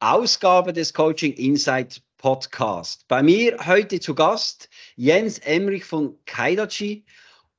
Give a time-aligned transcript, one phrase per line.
[0.00, 3.04] Ausgabe des Coaching Insight Podcast.
[3.06, 7.04] Bei mir heute zu Gast Jens Emrich von Kaidachi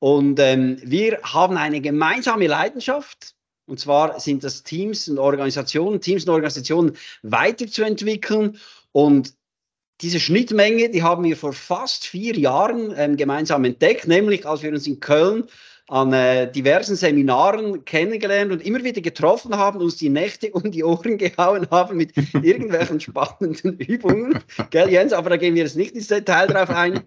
[0.00, 3.36] und ähm, wir haben eine gemeinsame Leidenschaft.
[3.66, 8.58] Und zwar sind das Teams und Organisationen, Teams und Organisationen weiterzuentwickeln.
[8.90, 9.34] Und
[10.00, 14.72] diese Schnittmenge, die haben wir vor fast vier Jahren ähm, gemeinsam entdeckt, nämlich als wir
[14.72, 15.44] uns in Köln
[15.92, 20.82] an äh, diversen Seminaren kennengelernt und immer wieder getroffen haben, uns die Nächte um die
[20.82, 24.38] Ohren gehauen haben mit irgendwelchen spannenden Übungen.
[24.70, 25.12] Gell, Jens?
[25.12, 27.02] Aber da gehen wir jetzt nicht ins Detail drauf ein.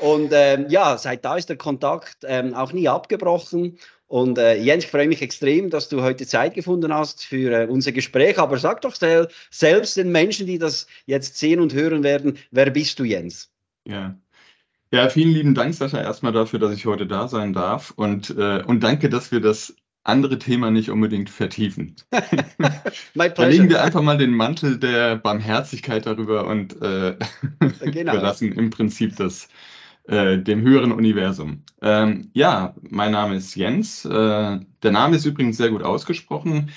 [0.00, 3.78] Und ähm, ja, seit da ist der Kontakt ähm, auch nie abgebrochen.
[4.08, 7.66] Und äh, Jens, ich freue mich extrem, dass du heute Zeit gefunden hast für äh,
[7.68, 8.40] unser Gespräch.
[8.40, 12.70] Aber sag doch sel selbst den Menschen, die das jetzt sehen und hören werden, wer
[12.70, 13.52] bist du, Jens?
[13.86, 14.18] Ja,
[14.92, 17.92] ja, vielen lieben Dank, Sascha, erstmal dafür, dass ich heute da sein darf.
[17.96, 21.96] Und, äh, und danke, dass wir das andere Thema nicht unbedingt vertiefen.
[22.10, 27.16] da legen wir einfach mal den Mantel der Barmherzigkeit darüber und äh,
[27.80, 28.12] genau.
[28.12, 29.48] überlassen im Prinzip das
[30.04, 31.64] äh, dem höheren Universum.
[31.82, 34.04] Ähm, ja, mein Name ist Jens.
[34.04, 36.70] Äh, der Name ist übrigens sehr gut ausgesprochen.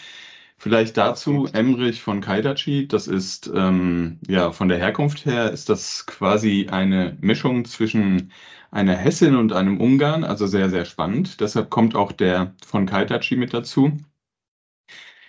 [0.61, 2.85] Vielleicht dazu Emrich von Kaidachi.
[2.87, 8.33] Das ist ähm, ja von der Herkunft her ist das quasi eine Mischung zwischen
[8.69, 11.39] einer Hessin und einem Ungarn, also sehr, sehr spannend.
[11.39, 13.97] Deshalb kommt auch der von Kaidachi mit dazu.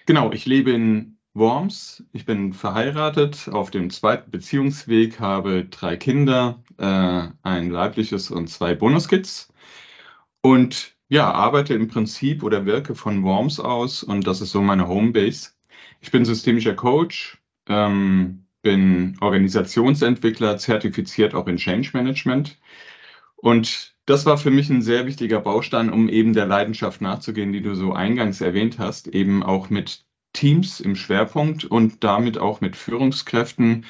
[0.05, 2.05] Genau, ich lebe in Worms.
[2.12, 8.75] Ich bin verheiratet auf dem zweiten Beziehungsweg, habe drei Kinder, äh, ein leibliches und zwei
[8.75, 9.53] Bonuskids.
[10.43, 14.88] Und ja, arbeite im Prinzip oder wirke von Worms aus und das ist so meine
[14.88, 15.50] Homebase.
[16.00, 17.38] Ich bin systemischer Coach,
[17.69, 22.59] ähm, bin Organisationsentwickler, zertifiziert auch in Change Management.
[23.37, 27.62] Und das war für mich ein sehr wichtiger Baustein, um eben der Leidenschaft nachzugehen, die
[27.62, 32.76] du so eingangs erwähnt hast, eben auch mit Teams im Schwerpunkt und damit auch mit
[32.76, 33.84] Führungskräften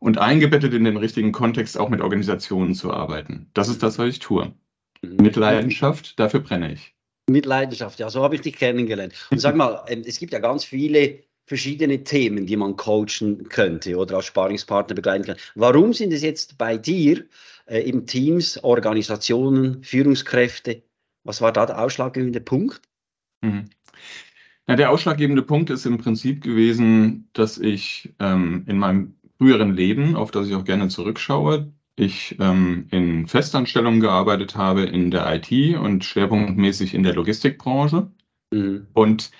[0.00, 3.48] und eingebettet in den richtigen Kontext auch mit Organisationen zu arbeiten.
[3.54, 4.54] Das ist das, was ich tue.
[5.02, 6.94] Mit Leidenschaft, dafür brenne ich.
[7.28, 9.14] Mit Leidenschaft, ja, so habe ich dich kennengelernt.
[9.30, 13.96] Und sag mal, ähm, es gibt ja ganz viele verschiedene Themen, die man coachen könnte
[13.96, 15.36] oder als Sparingspartner begleiten kann.
[15.54, 17.24] Warum sind es jetzt bei dir
[17.66, 20.82] äh, im Teams, Organisationen, Führungskräfte?
[21.24, 22.82] Was war da der ausschlaggebende Punkt?
[23.42, 23.64] Mhm.
[24.66, 30.16] Ja, der ausschlaggebende Punkt ist im Prinzip gewesen, dass ich ähm, in meinem früheren Leben,
[30.16, 35.78] auf das ich auch gerne zurückschaue, ich ähm, in Festanstellungen gearbeitet habe in der IT
[35.78, 38.10] und schwerpunktmäßig in der Logistikbranche.
[38.52, 38.86] Mhm.
[38.92, 39.30] Und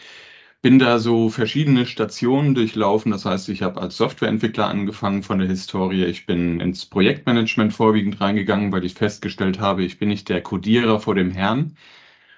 [0.60, 3.12] bin da so verschiedene Stationen durchlaufen.
[3.12, 6.04] Das heißt, ich habe als Softwareentwickler angefangen von der Historie.
[6.04, 10.98] Ich bin ins Projektmanagement vorwiegend reingegangen, weil ich festgestellt habe, ich bin nicht der Codierer
[11.00, 11.76] vor dem Herrn.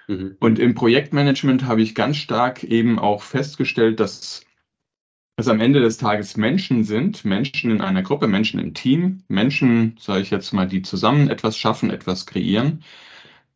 [0.07, 0.35] Mhm.
[0.39, 4.45] Und im Projektmanagement habe ich ganz stark eben auch festgestellt, dass
[5.41, 9.97] es am Ende des Tages Menschen sind, Menschen in einer Gruppe, Menschen im Team, Menschen,
[9.99, 12.83] sage ich jetzt mal, die zusammen etwas schaffen, etwas kreieren.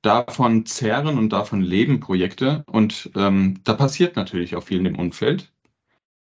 [0.01, 2.63] Davon zehren und davon leben Projekte.
[2.67, 5.51] Und ähm, da passiert natürlich auch viel in dem Umfeld.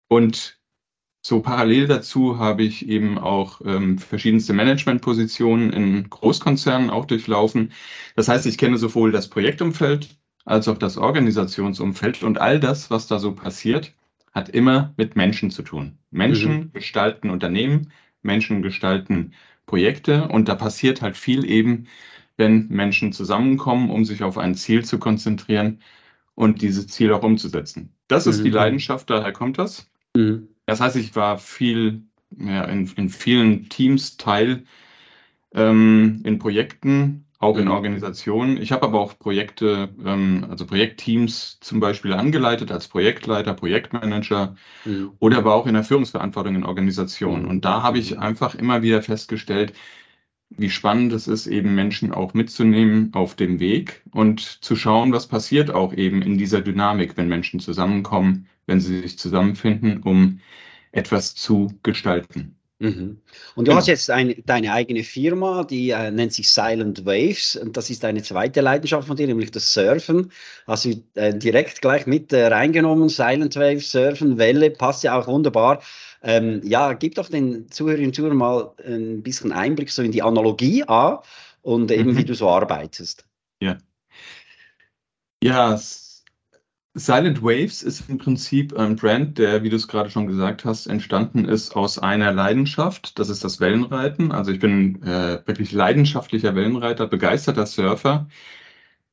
[0.07, 0.59] Und
[1.21, 7.73] so parallel dazu habe ich eben auch ähm, verschiedenste Managementpositionen in Großkonzernen auch durchlaufen.
[8.15, 13.07] Das heißt, ich kenne sowohl das Projektumfeld als auch das Organisationsumfeld und all das, was
[13.07, 13.93] da so passiert
[14.33, 15.97] hat immer mit Menschen zu tun.
[16.11, 16.73] Menschen mhm.
[16.73, 17.91] gestalten Unternehmen,
[18.21, 19.33] Menschen gestalten
[19.65, 21.87] Projekte und da passiert halt viel eben,
[22.37, 25.81] wenn Menschen zusammenkommen, um sich auf ein Ziel zu konzentrieren
[26.35, 27.93] und dieses Ziel auch umzusetzen.
[28.07, 28.31] Das mhm.
[28.31, 28.55] ist die mhm.
[28.55, 29.89] Leidenschaft, daher kommt das.
[30.15, 30.47] Mhm.
[30.65, 32.03] Das heißt, ich war viel
[32.37, 34.63] ja, in, in vielen Teams Teil
[35.53, 37.71] ähm, in Projekten auch in mhm.
[37.71, 38.61] Organisationen.
[38.61, 44.55] Ich habe aber auch Projekte, ähm, also Projektteams zum Beispiel angeleitet als Projektleiter, Projektmanager
[44.85, 45.11] mhm.
[45.19, 47.45] oder aber auch in der Führungsverantwortung in Organisationen.
[47.45, 49.73] Und da habe ich einfach immer wieder festgestellt,
[50.49, 55.27] wie spannend es ist, eben Menschen auch mitzunehmen auf dem Weg und zu schauen, was
[55.27, 60.39] passiert auch eben in dieser Dynamik, wenn Menschen zusammenkommen, wenn sie sich zusammenfinden, um
[60.91, 62.58] etwas zu gestalten.
[62.79, 63.17] Mhm.
[63.55, 63.75] Und du genau.
[63.75, 67.57] hast jetzt ein, deine eigene Firma, die äh, nennt sich Silent Waves.
[67.57, 70.31] Und das ist eine zweite Leidenschaft von dir, nämlich das Surfen.
[70.65, 73.09] Hast du äh, direkt gleich mit äh, reingenommen.
[73.09, 75.81] Silent Waves, Surfen, Welle, passt ja auch wunderbar
[76.21, 80.21] Ähm, ja, gib doch den Zuhörerinnen und Zuhörern mal ein bisschen Einblick so in die
[80.21, 81.21] Analogie A
[81.61, 82.17] und eben mhm.
[82.17, 83.25] wie du so arbeitest.
[83.61, 83.77] Ja.
[85.41, 85.77] Ja,
[86.99, 90.85] Silent Waves ist im Prinzip ein Brand, der, wie du es gerade schon gesagt hast,
[90.85, 93.17] entstanden ist aus einer Leidenschaft.
[93.17, 94.31] Das ist das Wellenreiten.
[94.31, 98.27] Also ich bin äh, wirklich leidenschaftlicher Wellenreiter, begeisterter Surfer.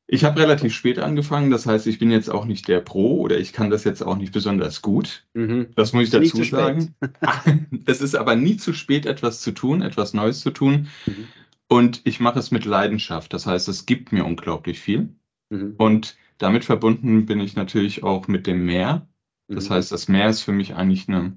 [0.08, 3.38] Ich habe relativ spät angefangen, das heißt, ich bin jetzt auch nicht der Pro oder
[3.38, 5.24] ich kann das jetzt auch nicht besonders gut.
[5.34, 5.68] Mhm.
[5.74, 6.94] Das muss ich dazu sagen.
[7.86, 10.88] es ist aber nie zu spät, etwas zu tun, etwas Neues zu tun.
[11.06, 11.28] Mhm.
[11.68, 13.32] Und ich mache es mit Leidenschaft.
[13.32, 15.08] Das heißt, es gibt mir unglaublich viel.
[15.50, 15.74] Mhm.
[15.76, 19.08] Und damit verbunden bin ich natürlich auch mit dem Meer.
[19.48, 19.74] Das mhm.
[19.74, 21.36] heißt, das Meer ist für mich eigentlich eine,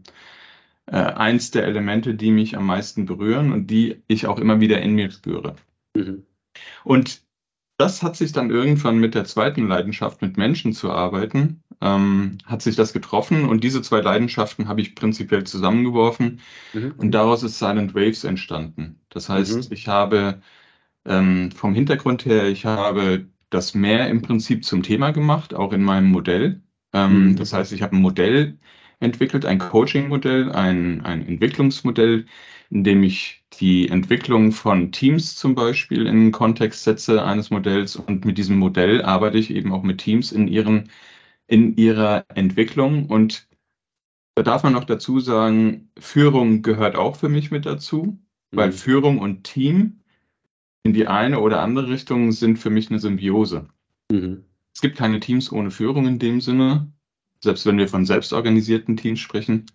[0.88, 4.82] äh, eins der Elemente, die mich am meisten berühren und die ich auch immer wieder
[4.82, 5.56] in mir spüre.
[5.96, 6.26] Mhm.
[6.84, 7.22] Und
[7.78, 12.62] das hat sich dann irgendwann mit der zweiten Leidenschaft, mit Menschen zu arbeiten, ähm, hat
[12.62, 16.42] sich das getroffen und diese zwei Leidenschaften habe ich prinzipiell zusammengeworfen
[16.74, 16.94] mhm.
[16.98, 19.00] und daraus ist Silent Waves entstanden.
[19.08, 19.74] Das heißt, mhm.
[19.74, 20.42] ich habe
[21.06, 25.84] ähm, vom Hintergrund her, ich habe das Meer im Prinzip zum Thema gemacht, auch in
[25.84, 26.62] meinem Modell.
[26.94, 27.36] Ähm, mhm.
[27.36, 28.58] Das heißt, ich habe ein Modell
[29.00, 32.26] entwickelt, ein Coaching-Modell, ein, ein Entwicklungsmodell,
[32.70, 37.96] in dem ich die Entwicklung von Teams zum Beispiel in den Kontext setze eines Modells
[37.96, 40.90] und mit diesem Modell arbeite ich eben auch mit Teams in ihren
[41.48, 43.48] in ihrer Entwicklung und
[44.36, 48.20] da darf man noch dazu sagen, Führung gehört auch für mich mit dazu,
[48.52, 48.74] weil mhm.
[48.74, 49.99] Führung und Team
[50.84, 53.68] in die eine oder andere Richtung sind für mich eine Symbiose.
[54.12, 54.46] Mhm.
[54.74, 56.92] Es gibt keine Teams ohne Führung in dem Sinne,
[57.42, 59.66] selbst wenn wir von selbstorganisierten Teams sprechen.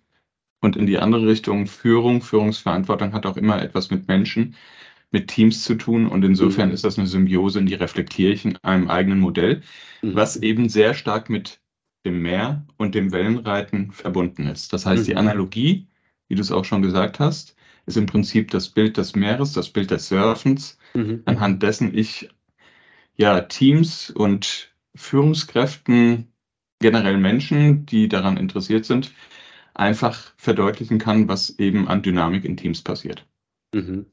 [0.61, 4.55] Und in die andere Richtung Führung, Führungsverantwortung hat auch immer etwas mit Menschen,
[5.11, 6.07] mit Teams zu tun.
[6.07, 6.73] Und insofern mhm.
[6.73, 9.61] ist das eine Symbiose, die reflektiere ich in einem eigenen Modell,
[10.01, 10.15] mhm.
[10.15, 11.59] was eben sehr stark mit
[12.05, 14.73] dem Meer und dem Wellenreiten verbunden ist.
[14.73, 15.19] Das heißt, die mhm.
[15.19, 15.87] Analogie,
[16.27, 17.55] wie du es auch schon gesagt hast,
[17.85, 21.21] ist im Prinzip das Bild des Meeres, das Bild des Surfens, mhm.
[21.25, 22.29] anhand dessen ich
[23.15, 26.31] ja Teams und Führungskräften,
[26.79, 29.13] generell Menschen, die daran interessiert sind,
[29.73, 33.25] einfach verdeutlichen kann, was eben an Dynamik in Teams passiert.
[33.73, 34.05] Mhm.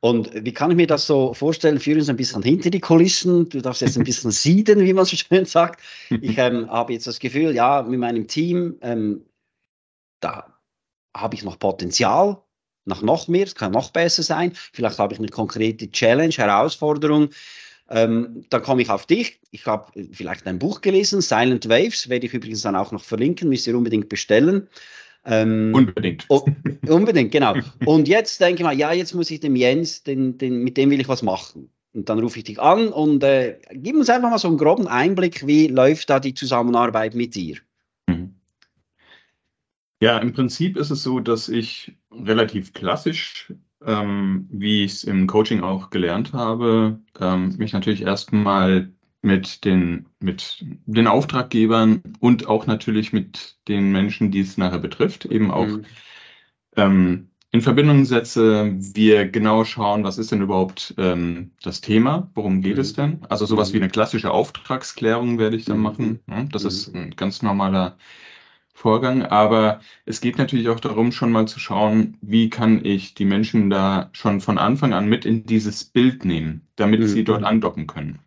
[0.00, 1.80] Und wie kann ich mir das so vorstellen?
[1.80, 3.48] Führen uns ein bisschen hinter die Kulissen.
[3.48, 5.82] Du darfst jetzt ein bisschen sieden, wie man so schön sagt.
[6.20, 9.24] Ich ähm, habe jetzt das Gefühl, ja, mit meinem Team, ähm,
[10.20, 10.58] da
[11.16, 12.42] habe ich noch Potenzial
[12.86, 14.52] nach noch mehr, es kann noch besser sein.
[14.72, 17.30] Vielleicht habe ich eine konkrete Challenge, Herausforderung.
[17.88, 19.38] Ähm, dann komme ich auf dich.
[19.50, 23.48] Ich habe vielleicht ein Buch gelesen, Silent Waves, werde ich übrigens dann auch noch verlinken,
[23.48, 24.68] müsst ihr unbedingt bestellen.
[25.24, 26.24] Ähm, unbedingt.
[26.28, 26.44] Oh,
[26.86, 27.54] unbedingt, genau.
[27.84, 30.90] Und jetzt denke ich mal, ja, jetzt muss ich dem Jens, den, den, mit dem
[30.90, 31.70] will ich was machen.
[31.94, 34.86] Und dann rufe ich dich an und äh, gib uns einfach mal so einen groben
[34.86, 37.56] Einblick, wie läuft da die Zusammenarbeit mit dir?
[40.00, 43.52] Ja, im Prinzip ist es so, dass ich relativ klassisch,
[43.84, 50.06] ähm, wie ich es im Coaching auch gelernt habe, ähm, mich natürlich erstmal mit den,
[50.20, 55.66] mit den Auftraggebern und auch natürlich mit den Menschen, die es nachher betrifft, eben auch
[55.66, 55.84] mhm.
[56.76, 62.60] ähm, in Verbindung setze, wir genau schauen, was ist denn überhaupt ähm, das Thema, worum
[62.60, 62.80] geht mhm.
[62.80, 63.26] es denn?
[63.30, 63.84] Also sowas wie mhm.
[63.84, 65.82] eine klassische Auftragsklärung werde ich dann mhm.
[65.82, 66.20] machen.
[66.26, 66.48] Ne?
[66.52, 67.00] Das ist mhm.
[67.00, 67.96] ein ganz normaler
[68.76, 73.24] Vorgang, aber es geht natürlich auch darum, schon mal zu schauen, wie kann ich die
[73.24, 77.86] Menschen da schon von Anfang an mit in dieses Bild nehmen, damit sie dort andocken
[77.86, 78.18] können.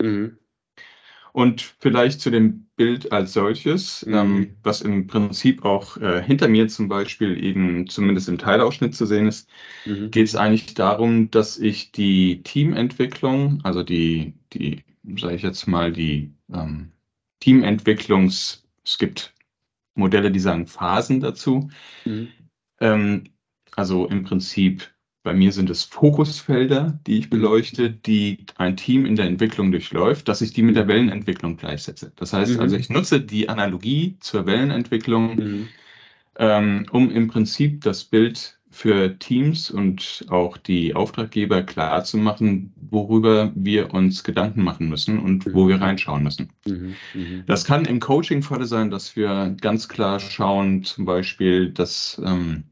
[1.34, 4.14] Und vielleicht zu dem Bild als solches, mhm.
[4.16, 9.06] ähm, was im Prinzip auch äh, hinter mir zum Beispiel eben zumindest im Teilausschnitt zu
[9.06, 9.48] sehen ist,
[9.86, 10.10] mhm.
[10.10, 14.84] geht es eigentlich darum, dass ich die Teamentwicklung, also die, die,
[15.16, 16.92] sage ich jetzt mal, die ähm,
[17.40, 19.32] Teamentwicklungs, es gibt
[20.00, 21.70] Modelle, die sagen Phasen dazu.
[22.06, 22.30] Mhm.
[22.80, 23.24] Ähm,
[23.76, 24.90] also im Prinzip
[25.24, 27.30] bei mir sind es Fokusfelder, die ich mhm.
[27.32, 32.12] beleuchte, die ein Team in der Entwicklung durchläuft, dass ich die mit der Wellenentwicklung gleichsetze.
[32.16, 32.62] Das heißt mhm.
[32.62, 35.68] also, ich nutze die Analogie zur Wellenentwicklung, mhm.
[36.38, 42.72] ähm, um im Prinzip das Bild für Teams und auch die Auftraggeber klar zu machen,
[42.90, 45.54] worüber wir uns Gedanken machen müssen und mhm.
[45.54, 46.52] wo wir reinschauen müssen.
[46.68, 46.96] Mhm.
[47.14, 47.44] Mhm.
[47.48, 52.66] Das kann im Coaching Falle sein, dass wir ganz klar schauen, zum Beispiel, dass, ähm,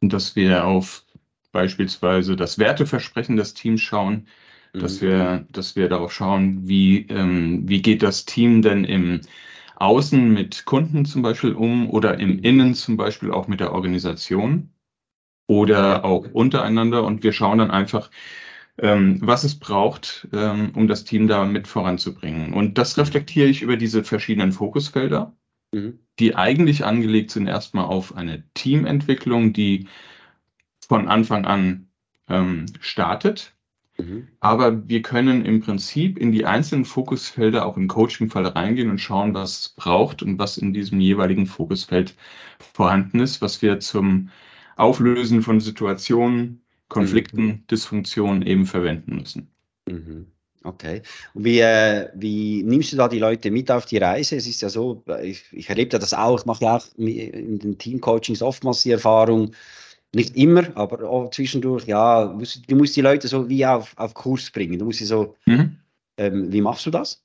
[0.00, 1.04] dass wir auf
[1.52, 4.26] beispielsweise das Werteversprechen des Teams schauen,
[4.72, 4.80] mhm.
[4.80, 9.20] dass, wir, dass wir darauf schauen, wie, ähm, wie geht das Team denn im
[9.76, 14.71] Außen mit Kunden zum Beispiel um oder im Innen zum Beispiel auch mit der Organisation
[15.60, 17.04] oder auch untereinander.
[17.04, 18.10] Und wir schauen dann einfach,
[18.78, 22.54] ähm, was es braucht, ähm, um das Team da mit voranzubringen.
[22.54, 25.34] Und das reflektiere ich über diese verschiedenen Fokusfelder.
[25.74, 26.00] Mhm.
[26.18, 29.88] die eigentlich angelegt sind erstmal auf eine Teamentwicklung, die
[30.86, 31.88] von Anfang an
[32.28, 33.54] ähm, startet.
[33.98, 34.28] Mhm.
[34.40, 39.32] Aber wir können im Prinzip in die einzelnen Fokusfelder auch im Coaching-Fall reingehen und schauen,
[39.32, 42.14] was es braucht und was in diesem jeweiligen Fokusfeld
[42.74, 44.28] vorhanden ist, was wir zum
[44.76, 47.66] Auflösen von Situationen, Konflikten, mhm.
[47.70, 49.48] Dysfunktionen eben verwenden müssen.
[49.86, 50.26] Mhm.
[50.64, 51.02] Okay.
[51.34, 54.36] Und wie, äh, wie nimmst du da die Leute mit auf die Reise?
[54.36, 57.78] Es ist ja so, ich, ich erlebe das auch, ich mache ja auch in den
[57.78, 59.52] Teamcoachings oftmals die Erfahrung,
[60.14, 64.14] nicht immer, aber auch zwischendurch, ja, musst, du musst die Leute so wie auf, auf
[64.14, 64.78] Kurs bringen.
[64.78, 65.78] Du musst sie so, mhm.
[66.18, 67.24] ähm, wie machst du das?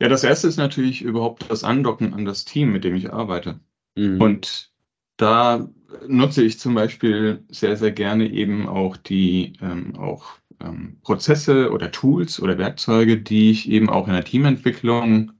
[0.00, 3.60] Ja, das erste ist natürlich überhaupt das Andocken an das Team, mit dem ich arbeite.
[3.94, 4.20] Mhm.
[4.20, 4.72] Und
[5.16, 5.68] da
[6.06, 10.26] nutze ich zum Beispiel sehr, sehr gerne eben auch die ähm, auch
[10.60, 15.32] ähm, Prozesse oder Tools oder Werkzeuge, die ich eben auch in der Teamentwicklung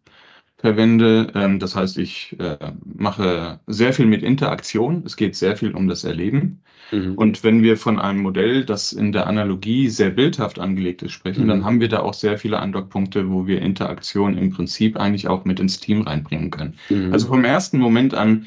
[0.57, 1.31] verwende.
[1.35, 5.03] Ähm, das heißt, ich äh, mache sehr viel mit Interaktion.
[5.07, 6.63] Es geht sehr viel um das Erleben.
[6.91, 7.15] Mhm.
[7.15, 11.45] Und wenn wir von einem Modell, das in der Analogie sehr bildhaft angelegt ist, sprechen,
[11.45, 11.49] mhm.
[11.49, 15.45] dann haben wir da auch sehr viele Andockpunkte, wo wir Interaktion im Prinzip eigentlich auch
[15.45, 16.75] mit ins Team reinbringen können.
[16.89, 17.13] Mhm.
[17.13, 18.47] Also vom ersten Moment an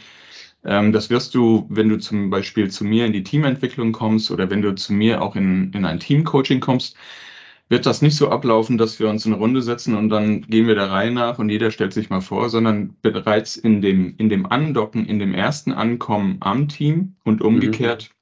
[0.64, 4.62] das wirst du, wenn du zum Beispiel zu mir in die Teamentwicklung kommst oder wenn
[4.62, 6.96] du zu mir auch in, in ein Teamcoaching kommst,
[7.72, 10.68] wird das nicht so ablaufen, dass wir uns in eine Runde setzen und dann gehen
[10.68, 14.28] wir der Reihe nach und jeder stellt sich mal vor, sondern bereits in dem, in
[14.28, 17.46] dem Andocken, in dem ersten Ankommen am Team und mhm.
[17.46, 18.16] umgekehrt mhm.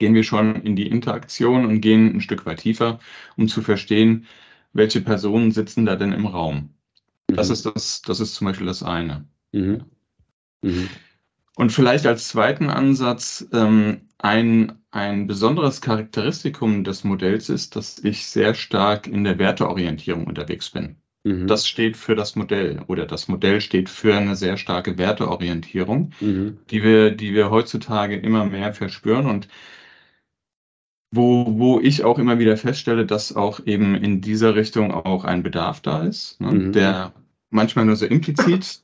[0.00, 2.98] gehen wir schon in die Interaktion und gehen ein Stück weit tiefer,
[3.36, 4.26] um zu verstehen,
[4.72, 6.70] welche Personen sitzen da denn im Raum.
[7.30, 7.36] Mhm.
[7.36, 9.24] Das ist das, das ist zum Beispiel das eine.
[9.52, 9.84] Mhm.
[11.56, 18.26] Und vielleicht als zweiten Ansatz ähm, ein, ein besonderes Charakteristikum des Modells ist, dass ich
[18.26, 20.96] sehr stark in der Werteorientierung unterwegs bin.
[21.24, 21.46] Mhm.
[21.46, 26.58] Das steht für das Modell oder das Modell steht für eine sehr starke Werteorientierung, mhm.
[26.70, 29.48] die, wir, die wir heutzutage immer mehr verspüren und
[31.10, 35.42] wo, wo ich auch immer wieder feststelle, dass auch eben in dieser Richtung auch ein
[35.42, 36.72] Bedarf da ist, ne, mhm.
[36.72, 37.14] der
[37.50, 38.82] manchmal nur so implizit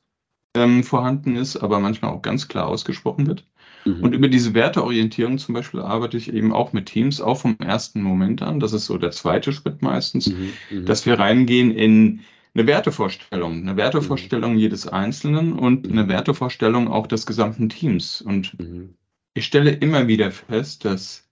[0.55, 3.45] ähm, vorhanden ist, aber manchmal auch ganz klar ausgesprochen wird.
[3.85, 4.03] Mhm.
[4.03, 8.01] Und über diese Werteorientierung zum Beispiel arbeite ich eben auch mit Teams, auch vom ersten
[8.01, 8.59] Moment an.
[8.59, 10.53] Das ist so der zweite Schritt meistens, mhm.
[10.69, 10.85] mhm.
[10.85, 12.21] dass wir reingehen in
[12.53, 14.59] eine Wertevorstellung, eine Wertevorstellung mhm.
[14.59, 16.09] jedes Einzelnen und eine mhm.
[16.09, 18.21] Wertevorstellung auch des gesamten Teams.
[18.21, 18.95] Und mhm.
[19.33, 21.27] ich stelle immer wieder fest, dass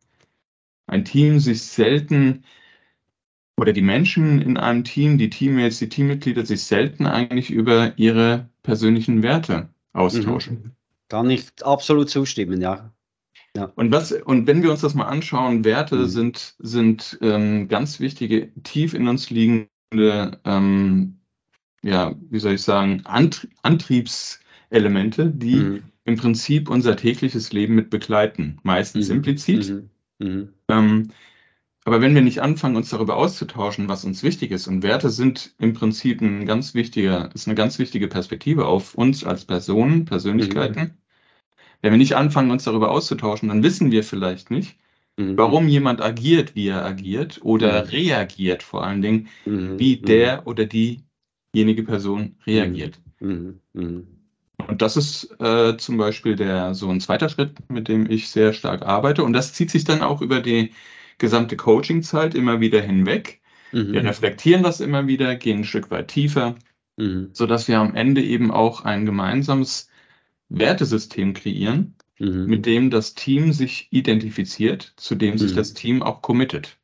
[0.87, 2.43] ein Team sich selten
[3.59, 8.47] oder die Menschen in einem Team, die Teammates, die Teammitglieder sich selten eigentlich über ihre
[8.63, 10.53] persönlichen Werte austauschen.
[10.55, 10.71] Mhm.
[11.09, 12.93] Kann ich absolut zustimmen, ja.
[13.57, 13.65] ja.
[13.75, 16.05] Und, was, und wenn wir uns das mal anschauen, Werte mhm.
[16.05, 21.17] sind, sind ähm, ganz wichtige, tief in uns liegende, ähm,
[21.83, 25.83] ja, wie soll ich sagen, Antrie Antriebselemente, die mhm.
[26.05, 29.15] im Prinzip unser tägliches Leben mit begleiten, meistens mhm.
[29.15, 29.69] implizit.
[29.69, 29.89] Mhm.
[30.19, 30.49] Mhm.
[30.69, 31.11] Ähm,
[31.89, 35.55] aber wenn wir nicht anfangen, uns darüber auszutauschen, was uns wichtig ist, und Werte sind
[35.57, 40.79] im Prinzip ein ganz wichtiger, ist eine ganz wichtige Perspektive auf uns als Personen, Persönlichkeiten.
[40.79, 40.91] Mhm.
[41.81, 44.77] Wenn wir nicht anfangen, uns darüber auszutauschen, dann wissen wir vielleicht nicht,
[45.17, 45.35] mhm.
[45.35, 47.89] warum jemand agiert, wie er agiert oder mhm.
[47.89, 49.79] reagiert vor allen Dingen, mhm.
[49.79, 52.99] wie der oder diejenige Person reagiert.
[53.19, 53.61] Mhm.
[53.73, 54.07] Mhm.
[54.67, 58.53] Und das ist äh, zum Beispiel der so ein zweiter Schritt, mit dem ich sehr
[58.53, 59.23] stark arbeite.
[59.23, 60.71] Und das zieht sich dann auch über die
[61.19, 63.41] gesamte Coachingzeit immer wieder hinweg.
[63.71, 63.93] Mhm.
[63.93, 66.55] Wir reflektieren das immer wieder, gehen ein Stück weit tiefer,
[66.97, 67.29] mhm.
[67.33, 69.89] sodass wir am Ende eben auch ein gemeinsames
[70.49, 72.45] Wertesystem kreieren, mhm.
[72.45, 75.55] mit dem das Team sich identifiziert, zu dem sich mhm.
[75.57, 76.77] das Team auch committet.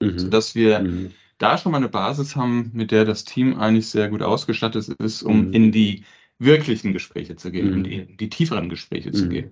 [0.00, 0.18] Mhm.
[0.18, 1.10] Sodass wir mhm.
[1.38, 5.22] da schon mal eine Basis haben, mit der das Team eigentlich sehr gut ausgestattet ist,
[5.22, 6.04] um in die
[6.38, 9.50] wirklichen Gespräche zu gehen, in die, in die tieferen Gespräche zu gehen.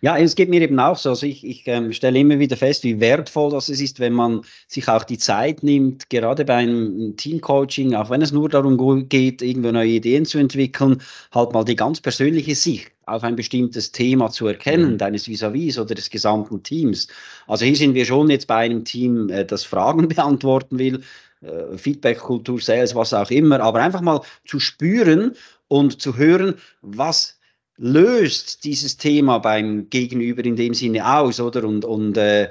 [0.00, 1.10] Ja, es geht mir eben auch so.
[1.10, 4.88] Also ich, ich ähm, stelle immer wieder fest, wie wertvoll das ist, wenn man sich
[4.88, 9.72] auch die Zeit nimmt, gerade bei einem Teamcoaching, auch wenn es nur darum geht, irgendwie
[9.72, 11.02] neue Ideen zu entwickeln,
[11.32, 14.98] halt mal die ganz persönliche Sicht auf ein bestimmtes Thema zu erkennen, mhm.
[14.98, 17.08] deines Vis-à-vis oder des gesamten Teams.
[17.46, 21.02] Also hier sind wir schon jetzt bei einem Team, äh, das Fragen beantworten will,
[21.40, 25.34] äh, Feedback-Kultur, Sales, was auch immer, aber einfach mal zu spüren
[25.68, 27.37] und zu hören, was
[27.78, 31.64] löst dieses Thema beim Gegenüber in dem Sinne aus, oder?
[31.64, 32.50] Und, und äh,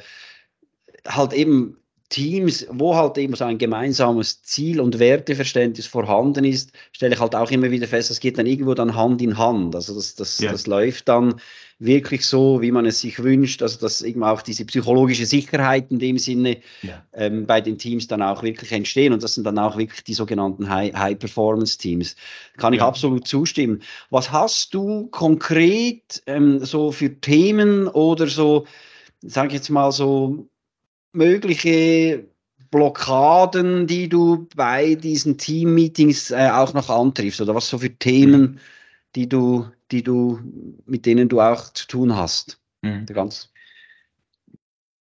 [1.05, 1.77] halt eben
[2.09, 7.35] Teams, wo halt eben so ein gemeinsames Ziel und Werteverständnis vorhanden ist, stelle ich halt
[7.35, 9.75] auch immer wieder fest, das geht dann irgendwo dann Hand in Hand.
[9.75, 10.51] Also das, das, ja.
[10.51, 11.35] das läuft dann
[11.79, 13.61] wirklich so, wie man es sich wünscht.
[13.61, 17.03] Also dass eben auch diese psychologische Sicherheit in dem Sinne ja.
[17.13, 19.11] ähm, bei den Teams dann auch wirklich entstehen.
[19.11, 22.15] Und das sind dann auch wirklich die sogenannten High-Performance-Teams.
[22.55, 22.87] Kann ich ja.
[22.87, 23.81] absolut zustimmen.
[24.11, 28.65] Was hast du konkret ähm, so für Themen oder so,
[29.21, 30.47] sage ich jetzt mal so,
[31.13, 32.27] mögliche
[32.71, 37.41] Blockaden, die du bei diesen Team-Meetings äh, auch noch antriffst?
[37.41, 38.57] Oder was so für Themen, mhm.
[39.15, 40.39] die du, die du,
[40.85, 42.59] mit denen du auch zu tun hast?
[42.81, 43.05] Mhm.
[43.05, 43.51] Ganz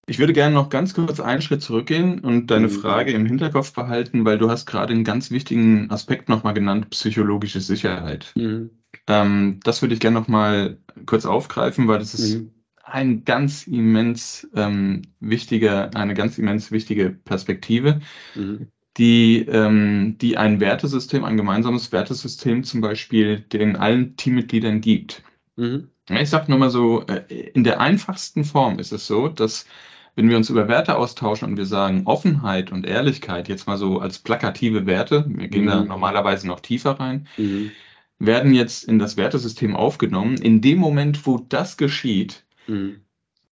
[0.09, 2.73] ich würde gerne noch ganz kurz einen Schritt zurückgehen und deine mhm.
[2.73, 7.61] Frage im Hinterkopf behalten, weil du hast gerade einen ganz wichtigen Aspekt nochmal genannt, psychologische
[7.61, 8.33] Sicherheit.
[8.37, 8.71] Mhm.
[9.09, 12.56] Ähm, das würde ich gerne nochmal kurz aufgreifen, weil das ist mhm
[12.87, 18.01] ein ganz immens ähm, wichtiger, eine ganz immens wichtige Perspektive,
[18.35, 18.69] mhm.
[18.97, 25.23] die, ähm, die ein Wertesystem, ein gemeinsames Wertesystem zum Beispiel den allen Teammitgliedern gibt.
[25.57, 25.89] Mhm.
[26.09, 27.25] Ich sage nur mal so, äh,
[27.55, 29.67] in der einfachsten Form ist es so, dass
[30.15, 33.99] wenn wir uns über Werte austauschen und wir sagen Offenheit und Ehrlichkeit, jetzt mal so
[33.99, 35.69] als plakative Werte, wir gehen mhm.
[35.69, 37.73] da normalerweise noch tiefer rein, mhm.
[38.21, 40.37] werden jetzt in das Wertesystem aufgenommen.
[40.37, 43.01] In dem Moment, wo das geschieht, Mhm.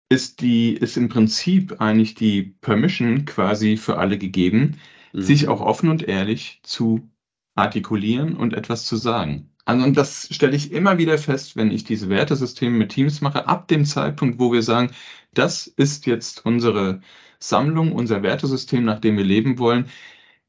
[0.10, 4.80] Ist die, ist im Prinzip eigentlich die Permission quasi für alle gegeben,
[5.14, 5.22] mhm.
[5.22, 7.10] sich auch offen und ehrlich zu
[7.56, 9.50] artikulieren und etwas zu sagen.
[9.66, 13.48] Also, und das stelle ich immer wieder fest, wenn ich diese Wertesysteme mit Teams mache,
[13.48, 14.92] ab dem Zeitpunkt, wo wir sagen,
[15.34, 17.02] das ist jetzt unsere
[17.40, 19.90] Sammlung, unser Wertesystem, nach dem wir leben wollen,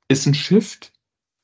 [0.08, 0.92] ist ein Shift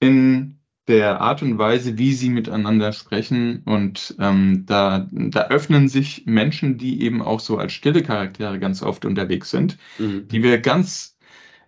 [0.00, 3.62] in der Art und Weise, wie sie miteinander sprechen.
[3.64, 8.82] Und ähm, da, da öffnen sich Menschen, die eben auch so als stille Charaktere ganz
[8.82, 10.28] oft unterwegs sind, mhm.
[10.28, 11.18] die wir ganz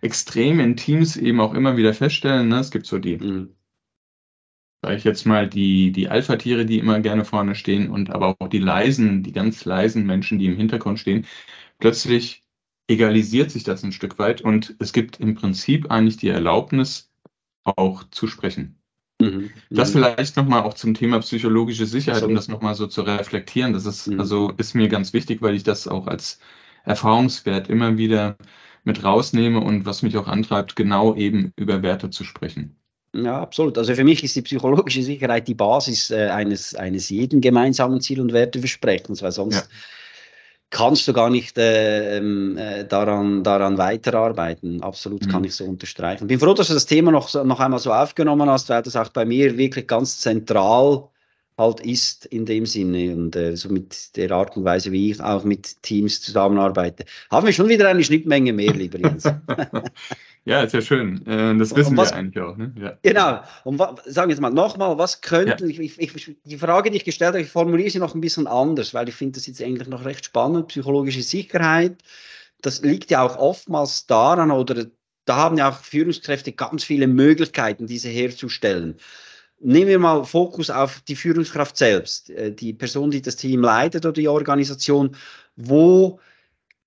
[0.01, 2.47] extrem in Teams eben auch immer wieder feststellen.
[2.49, 2.59] Ne?
[2.59, 3.55] Es gibt so die, mhm.
[4.83, 8.49] sage ich jetzt mal, die, die Alpha-Tiere, die immer gerne vorne stehen und aber auch
[8.49, 11.25] die leisen, die ganz leisen Menschen, die im Hintergrund stehen.
[11.79, 12.43] Plötzlich
[12.87, 17.11] egalisiert sich das ein Stück weit und es gibt im Prinzip eigentlich die Erlaubnis,
[17.75, 18.77] auch zu sprechen.
[19.19, 19.51] Mhm.
[19.69, 19.99] Das mhm.
[19.99, 23.73] vielleicht nochmal auch zum Thema psychologische Sicherheit, um das nochmal so zu reflektieren.
[23.73, 24.19] Das ist, mhm.
[24.19, 26.39] also ist mir ganz wichtig, weil ich das auch als
[26.85, 28.37] Erfahrungswert immer wieder
[28.83, 32.75] mit rausnehme und was mich auch antreibt, genau eben über Werte zu sprechen.
[33.13, 33.77] Ja, absolut.
[33.77, 38.21] Also für mich ist die psychologische Sicherheit die Basis äh, eines, eines jeden gemeinsamen Ziel-
[38.21, 39.63] und Werteversprechens, weil sonst ja
[40.69, 44.83] kannst du gar nicht äh, ähm, äh, daran, daran weiterarbeiten.
[44.83, 45.29] Absolut mhm.
[45.29, 46.27] kann ich so unterstreichen.
[46.27, 49.09] Bin froh, dass du das Thema noch, noch einmal so aufgenommen hast, weil das auch
[49.09, 51.07] bei mir wirklich ganz zentral
[51.57, 55.21] halt ist in dem Sinne und äh, so mit der Art und Weise, wie ich
[55.21, 57.05] auch mit Teams zusammenarbeite.
[57.31, 59.23] Haben wir schon wieder eine Schnittmenge mehr, lieber Jens.
[60.45, 61.25] ja, ist ja schön.
[61.25, 62.55] Äh, das wissen was, wir eigentlich auch.
[62.57, 62.73] Ne?
[62.79, 62.97] Ja.
[63.01, 63.41] Genau.
[63.63, 65.79] Und sagen wir jetzt mal nochmal, was könnte, ja.
[65.79, 68.93] ich, ich, die Frage, die ich gestellt habe, ich formuliere sie noch ein bisschen anders,
[68.93, 71.97] weil ich finde das jetzt eigentlich noch recht spannend, psychologische Sicherheit.
[72.61, 74.85] Das liegt ja auch oftmals daran, oder
[75.25, 78.97] da haben ja auch Führungskräfte ganz viele Möglichkeiten, diese herzustellen.
[79.59, 84.05] Nehmen wir mal Fokus auf die Führungskraft selbst, äh, die Person, die das Team leitet
[84.05, 85.15] oder die Organisation.
[85.55, 86.19] Wo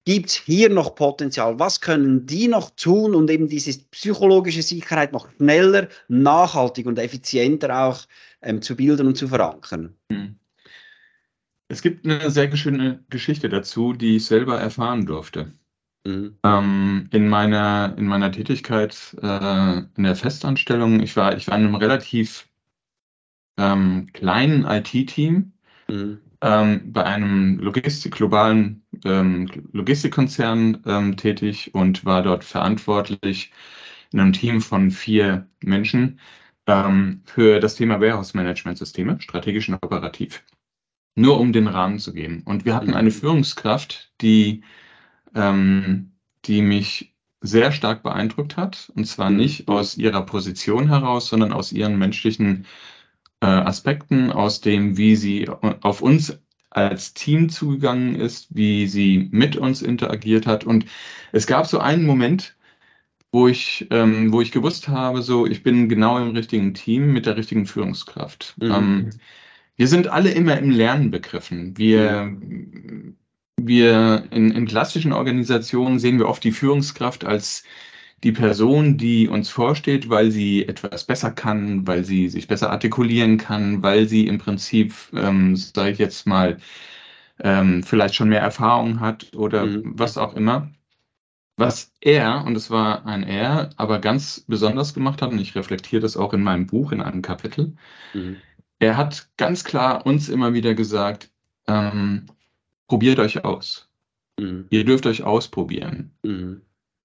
[0.05, 1.59] gibt es hier noch Potenzial?
[1.59, 7.77] Was können die noch tun und eben diese psychologische Sicherheit noch schneller, nachhaltig und effizienter
[7.77, 8.07] auch
[8.43, 9.95] ähm, zu bilden und zu verankern?
[10.11, 10.37] Hm.
[11.69, 15.53] Es gibt eine sehr schöne Geschichte dazu, die ich selber erfahren durfte.
[16.05, 16.37] Mhm.
[16.45, 21.67] Ähm, in, meiner, in meiner Tätigkeit äh, in der Festanstellung, ich war, ich war in
[21.67, 22.49] einem relativ
[23.57, 25.53] ähm, kleinen IT-Team
[25.89, 26.19] mhm.
[26.41, 33.53] ähm, bei einem Logistik, globalen ähm, Logistikkonzern ähm, tätig und war dort verantwortlich
[34.13, 36.19] in einem Team von vier Menschen
[36.67, 40.43] ähm, für das Thema Warehouse-Management-Systeme, strategisch und operativ.
[41.17, 42.43] Nur um den Rahmen zu geben.
[42.45, 42.97] Und wir hatten mhm.
[42.97, 44.63] eine Führungskraft, die,
[45.35, 46.13] ähm,
[46.45, 48.93] die mich sehr stark beeindruckt hat.
[48.95, 49.37] Und zwar mhm.
[49.37, 52.67] nicht aus ihrer Position heraus, sondern aus ihren menschlichen
[53.41, 56.39] äh, Aspekten, aus dem, wie sie auf uns
[56.71, 60.65] als Team zugegangen ist, wie sie mit uns interagiert hat.
[60.65, 60.87] Und
[61.33, 62.57] es gab so einen Moment,
[63.33, 67.27] wo ich, ähm, wo ich gewusst habe, so ich bin genau im richtigen Team mit
[67.27, 68.55] der richtigen Führungskraft.
[68.61, 68.71] Mhm.
[68.71, 69.11] Ähm,
[69.77, 71.77] wir sind alle immer im Lernen begriffen.
[71.77, 72.37] Wir,
[73.57, 77.65] wir in, in klassischen Organisationen sehen wir oft die Führungskraft als
[78.23, 83.39] die Person, die uns vorsteht, weil sie etwas besser kann, weil sie sich besser artikulieren
[83.39, 86.59] kann, weil sie im Prinzip, ähm, sage ich jetzt mal,
[87.41, 89.93] ähm, vielleicht schon mehr Erfahrung hat oder mhm.
[89.95, 90.71] was auch immer.
[91.57, 96.01] Was er, und es war ein Er, aber ganz besonders gemacht hat, und ich reflektiere
[96.01, 97.75] das auch in meinem Buch in einem Kapitel,
[98.15, 98.37] mhm.
[98.79, 101.31] er hat ganz klar uns immer wieder gesagt,
[101.67, 102.27] ähm,
[102.87, 103.89] probiert euch aus.
[104.39, 104.67] Mhm.
[104.71, 106.13] Ihr dürft euch ausprobieren.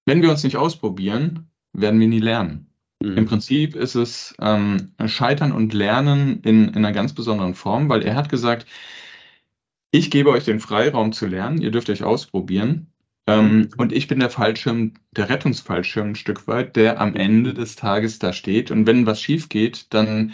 [0.05, 0.11] Mhm.
[0.11, 2.67] Wenn wir uns nicht ausprobieren, werden wir nie lernen.
[3.01, 3.17] Mhm.
[3.17, 8.03] Im Prinzip ist es ähm, Scheitern und Lernen in, in einer ganz besonderen Form, weil
[8.03, 8.65] er hat gesagt,
[9.91, 12.87] ich gebe euch den Freiraum zu lernen, ihr dürft euch ausprobieren.
[13.27, 13.69] Ähm, mhm.
[13.77, 18.19] und ich bin der Fallschirm, der Rettungsfallschirm ein Stück weit, der am Ende des Tages
[18.19, 18.69] da steht.
[18.69, 20.33] Und wenn was schief geht, dann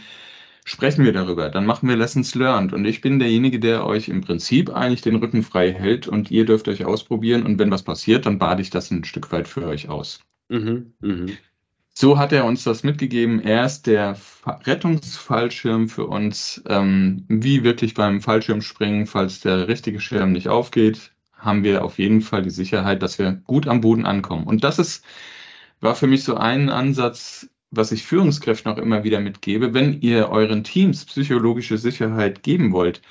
[0.66, 2.74] sprechen wir darüber, dann machen wir Lessons Learned.
[2.74, 6.46] Und ich bin derjenige, der euch im Prinzip eigentlich den Rücken frei hält und ihr
[6.46, 7.44] dürft euch ausprobieren.
[7.44, 10.20] Und wenn was passiert, dann bade ich das ein Stück weit für euch aus.
[10.50, 11.32] Mhm, mh.
[11.94, 13.42] So hat er uns das mitgegeben.
[13.42, 16.64] Er ist der Rettungsfallschirm für uns.
[16.68, 22.22] Ähm, wie wirklich beim Fallschirmspringen, falls der richtige Schirm nicht aufgeht, haben wir auf jeden
[22.22, 24.48] Fall die Sicherheit, dass wir gut am Boden ankommen.
[24.48, 25.04] Und das ist,
[25.82, 29.74] war für mich so ein Ansatz, was ich Führungskräften auch immer wieder mitgebe.
[29.74, 33.02] Wenn ihr euren Teams psychologische Sicherheit geben wollt,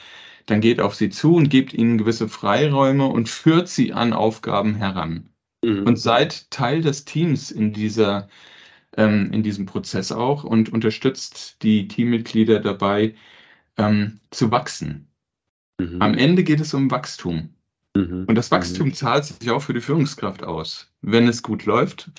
[0.46, 4.74] dann geht auf sie zu und gebt ihnen gewisse Freiräume und führt sie an Aufgaben
[4.74, 5.30] heran.
[5.64, 5.84] Mhm.
[5.86, 8.28] Und seid Teil des Teams in dieser
[8.96, 13.14] ähm, in diesem Prozess auch und unterstützt die Teammitglieder dabei
[13.76, 15.08] ähm, zu wachsen.
[15.80, 16.02] Mhm.
[16.02, 17.50] Am Ende geht es um Wachstum.
[17.96, 18.24] Mhm.
[18.26, 18.94] Und das Wachstum mhm.
[18.94, 22.10] zahlt sich auch für die Führungskraft aus, wenn es gut läuft.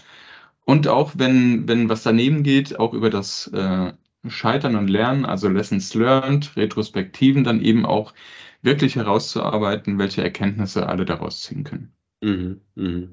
[0.71, 3.91] Und auch wenn, wenn was daneben geht, auch über das äh,
[4.29, 8.13] Scheitern und Lernen, also Lessons Learned, Retrospektiven, dann eben auch
[8.62, 11.91] wirklich herauszuarbeiten, welche Erkenntnisse alle daraus ziehen können.
[12.21, 13.07] Mhm, mh.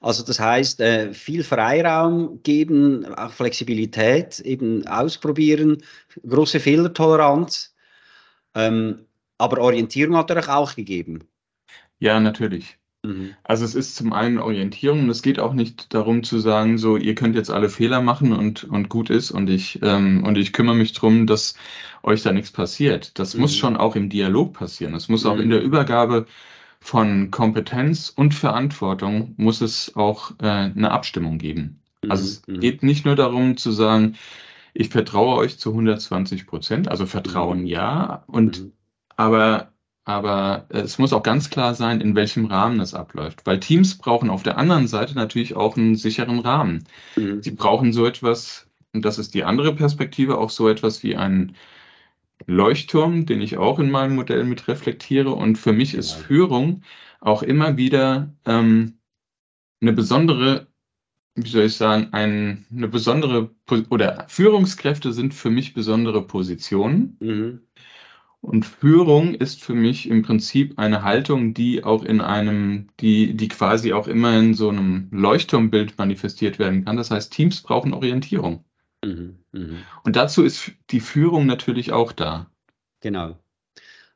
[0.00, 5.82] Also das heißt, äh, viel Freiraum geben, auch Flexibilität, eben ausprobieren,
[6.26, 7.74] große Fehlertoleranz,
[8.54, 9.04] ähm,
[9.36, 11.24] aber Orientierung hat er auch gegeben.
[11.98, 12.78] Ja, natürlich.
[13.02, 13.34] Mhm.
[13.42, 16.96] Also es ist zum einen Orientierung und es geht auch nicht darum zu sagen, so
[16.96, 20.52] ihr könnt jetzt alle Fehler machen und, und gut ist und ich, ähm, und ich
[20.52, 21.54] kümmere mich darum, dass
[22.02, 23.18] euch da nichts passiert.
[23.18, 23.42] Das mhm.
[23.42, 24.94] muss schon auch im Dialog passieren.
[24.94, 25.30] Es muss mhm.
[25.30, 26.26] auch in der Übergabe
[26.80, 31.80] von Kompetenz und Verantwortung muss es auch äh, eine Abstimmung geben.
[32.08, 32.60] Also es mhm, mhm.
[32.60, 34.16] geht nicht nur darum zu sagen,
[34.74, 37.66] ich vertraue euch zu 120 Prozent, also Vertrauen mhm.
[37.66, 38.72] ja, und mhm.
[39.16, 39.71] aber,
[40.04, 43.46] aber es muss auch ganz klar sein, in welchem Rahmen es abläuft.
[43.46, 46.84] Weil Teams brauchen auf der anderen Seite natürlich auch einen sicheren Rahmen.
[47.16, 47.42] Mhm.
[47.42, 51.54] Sie brauchen so etwas, und das ist die andere Perspektive, auch so etwas wie einen
[52.46, 55.30] Leuchtturm, den ich auch in meinem Modell mit reflektiere.
[55.30, 56.82] Und für mich ist Führung
[57.20, 58.98] auch immer wieder ähm,
[59.80, 60.66] eine besondere,
[61.36, 63.50] wie soll ich sagen, ein, eine besondere,
[63.90, 67.16] oder Führungskräfte sind für mich besondere Positionen.
[67.20, 67.60] Mhm.
[68.42, 73.46] Und Führung ist für mich im Prinzip eine Haltung, die auch in einem, die, die
[73.46, 76.96] quasi auch immer in so einem Leuchtturmbild manifestiert werden kann.
[76.96, 78.64] Das heißt, Teams brauchen Orientierung.
[79.04, 79.76] Mhm, mh.
[80.02, 82.50] Und dazu ist die Führung natürlich auch da.
[83.00, 83.38] Genau.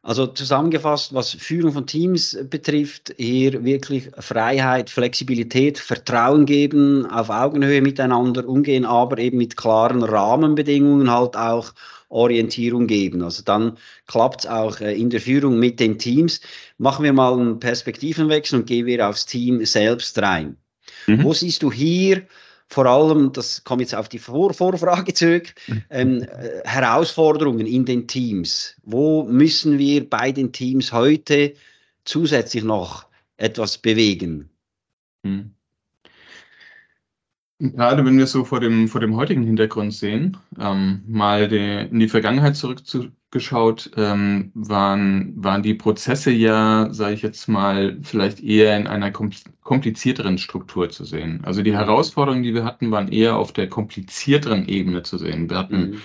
[0.02, 7.80] Also zusammengefasst, was Führung von Teams betrifft, hier wirklich Freiheit, Flexibilität, Vertrauen geben, auf Augenhöhe
[7.80, 11.72] miteinander umgehen, aber eben mit klaren Rahmenbedingungen halt auch
[12.08, 13.22] Orientierung geben.
[13.22, 16.40] Also dann klappt es auch äh, in der Führung mit den Teams.
[16.78, 20.56] Machen wir mal einen Perspektivenwechsel und gehen wir aufs Team selbst rein.
[21.06, 21.24] Mhm.
[21.24, 22.22] Wo siehst du hier
[22.68, 25.84] vor allem, das kommt jetzt auf die Vor Vorfrage zurück, mhm.
[25.90, 28.76] ähm, äh, Herausforderungen in den Teams.
[28.82, 31.54] Wo müssen wir bei den Teams heute
[32.04, 34.50] zusätzlich noch etwas bewegen?
[35.24, 35.55] Hm.
[37.58, 42.00] Gerade wenn wir so vor dem, vor dem heutigen Hintergrund sehen, ähm, mal die, in
[42.00, 48.76] die Vergangenheit zurückgeschaut, ähm, waren, waren die Prozesse ja, sage ich jetzt mal, vielleicht eher
[48.76, 51.40] in einer komplizierteren Struktur zu sehen.
[51.44, 55.48] Also die Herausforderungen, die wir hatten, waren eher auf der komplizierteren Ebene zu sehen.
[55.48, 56.00] Wir hatten mhm.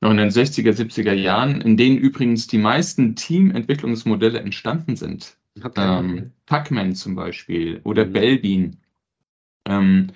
[0.00, 5.36] noch in den 60er, 70er Jahren, in denen übrigens die meisten Teamentwicklungsmodelle entstanden sind.
[5.60, 5.98] Okay.
[5.98, 8.12] Ähm, Pacman zum Beispiel oder mhm.
[8.12, 8.76] Belbin.
[9.66, 10.12] Ähm,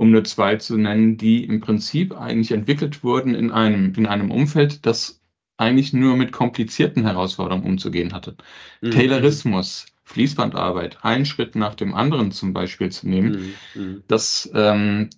[0.00, 4.30] um nur zwei zu nennen, die im Prinzip eigentlich entwickelt wurden in einem, in einem
[4.30, 5.20] Umfeld, das
[5.58, 8.34] eigentlich nur mit komplizierten Herausforderungen umzugehen hatte.
[8.80, 8.92] Mhm.
[8.92, 13.82] Taylorismus, Fließbandarbeit, einen Schritt nach dem anderen zum Beispiel zu nehmen, mhm.
[13.82, 14.02] mhm.
[14.08, 15.10] das, ähm,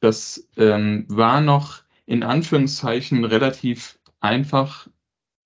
[0.00, 4.86] das ähm, war noch in Anführungszeichen relativ einfach,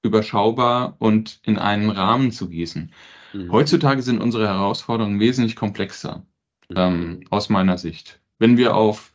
[0.03, 2.92] überschaubar und in einen Rahmen zu gießen.
[3.35, 3.53] Mhm.
[3.53, 6.26] Heutzutage sind unsere Herausforderungen wesentlich komplexer,
[6.68, 6.76] mhm.
[6.76, 9.12] ähm, aus meiner Sicht wenn wir auf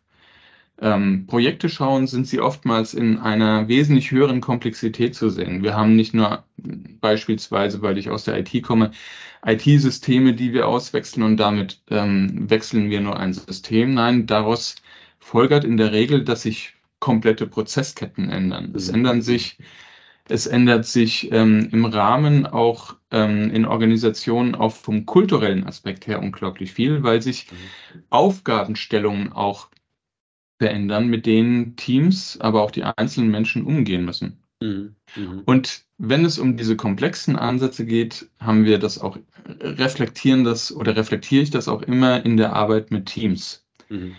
[0.81, 5.63] ähm, Projekte schauen, sind sie oftmals in einer wesentlich höheren Komplexität zu sehen.
[5.63, 6.43] Wir haben nicht nur
[7.01, 8.91] beispielsweise, weil ich aus der IT komme,
[9.45, 13.93] IT-Systeme, die wir auswechseln und damit ähm, wechseln wir nur ein System.
[13.93, 14.75] Nein, daraus
[15.19, 18.73] folgert in der Regel, dass sich komplette Prozessketten ändern.
[18.75, 18.95] Es mhm.
[18.95, 19.57] ändern sich
[20.27, 26.21] es ändert sich ähm, im Rahmen auch ähm, in Organisationen auch vom kulturellen Aspekt her
[26.21, 28.03] unglaublich viel, weil sich mhm.
[28.09, 29.69] Aufgabenstellungen auch
[30.57, 34.39] verändern, mit denen Teams, aber auch die einzelnen Menschen umgehen müssen.
[34.61, 34.95] Mhm.
[35.15, 35.41] Mhm.
[35.45, 39.17] Und wenn es um diese komplexen Ansätze geht, haben wir das auch,
[39.61, 43.63] reflektieren das oder reflektiere ich das auch immer in der Arbeit mit Teams.
[43.89, 44.15] Mhm.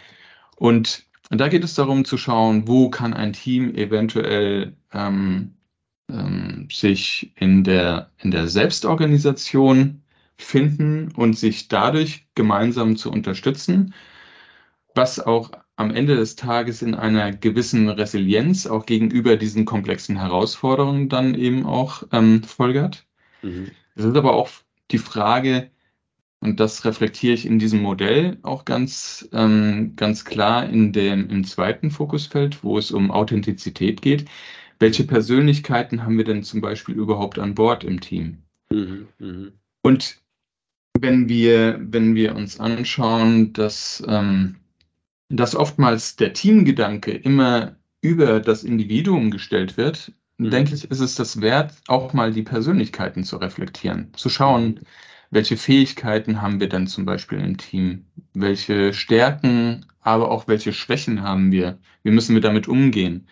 [0.56, 5.55] Und da geht es darum zu schauen, wo kann ein Team eventuell ähm,
[6.10, 10.02] ähm, sich in der, in der Selbstorganisation
[10.36, 13.94] finden und sich dadurch gemeinsam zu unterstützen,
[14.94, 21.08] was auch am Ende des Tages in einer gewissen Resilienz auch gegenüber diesen komplexen Herausforderungen
[21.08, 23.06] dann eben auch ähm, folgert.
[23.42, 23.70] Mhm.
[23.94, 24.48] Es ist aber auch
[24.90, 25.70] die Frage,
[26.40, 31.44] und das reflektiere ich in diesem Modell auch ganz, ähm, ganz klar in dem, im
[31.44, 34.26] zweiten Fokusfeld, wo es um Authentizität geht.
[34.78, 38.42] Welche Persönlichkeiten haben wir denn zum Beispiel überhaupt an Bord im Team?
[38.70, 39.48] Mhm, mh.
[39.82, 40.20] Und
[41.00, 44.56] wenn wir, wenn wir uns anschauen, dass ähm,
[45.28, 50.50] dass oftmals der Teamgedanke immer über das Individuum gestellt wird, mhm.
[50.50, 54.80] denke ich, ist es das wert, auch mal die Persönlichkeiten zu reflektieren, zu schauen, mhm.
[55.30, 61.22] welche Fähigkeiten haben wir denn zum Beispiel im Team, welche Stärken, aber auch welche Schwächen
[61.22, 63.26] haben wir, wie müssen wir damit umgehen.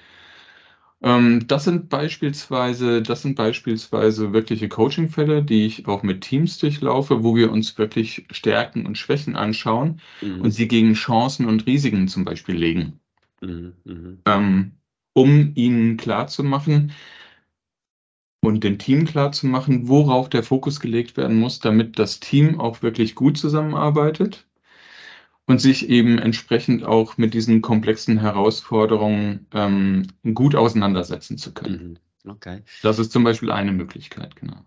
[1.04, 7.22] Ähm, das sind beispielsweise, das sind beispielsweise wirkliche Coaching-Fälle, die ich auch mit Teams durchlaufe,
[7.22, 10.40] wo wir uns wirklich Stärken und Schwächen anschauen mhm.
[10.40, 13.00] und sie gegen Chancen und Risiken zum Beispiel legen.
[13.42, 13.74] Mhm.
[13.84, 14.18] Mhm.
[14.24, 14.72] Ähm,
[15.12, 16.92] um ihnen klarzumachen
[18.40, 23.14] und dem Team klarzumachen, worauf der Fokus gelegt werden muss, damit das Team auch wirklich
[23.14, 24.46] gut zusammenarbeitet
[25.46, 31.98] und sich eben entsprechend auch mit diesen komplexen Herausforderungen ähm, gut auseinandersetzen zu können.
[32.24, 32.30] Mhm.
[32.30, 32.62] Okay.
[32.82, 34.64] Das ist zum Beispiel eine Möglichkeit, genau.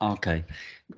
[0.00, 0.44] Okay.